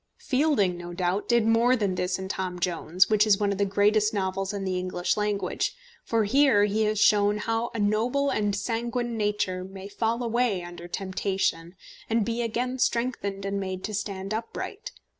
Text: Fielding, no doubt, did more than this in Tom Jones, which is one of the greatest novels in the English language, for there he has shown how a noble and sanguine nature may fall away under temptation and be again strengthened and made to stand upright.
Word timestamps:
Fielding, 0.17 0.79
no 0.79 0.95
doubt, 0.95 1.29
did 1.29 1.45
more 1.45 1.75
than 1.75 1.93
this 1.93 2.17
in 2.17 2.27
Tom 2.27 2.59
Jones, 2.59 3.07
which 3.07 3.27
is 3.27 3.39
one 3.39 3.51
of 3.51 3.59
the 3.59 3.65
greatest 3.67 4.15
novels 4.15 4.51
in 4.51 4.63
the 4.63 4.79
English 4.79 5.15
language, 5.15 5.75
for 6.03 6.27
there 6.27 6.65
he 6.65 6.85
has 6.85 6.99
shown 6.99 7.37
how 7.37 7.69
a 7.75 7.79
noble 7.79 8.31
and 8.31 8.55
sanguine 8.55 9.15
nature 9.15 9.63
may 9.63 9.87
fall 9.87 10.23
away 10.23 10.63
under 10.63 10.87
temptation 10.87 11.75
and 12.09 12.25
be 12.25 12.41
again 12.41 12.79
strengthened 12.79 13.45
and 13.45 13.59
made 13.59 13.83
to 13.83 13.93
stand 13.93 14.33
upright. 14.33 14.91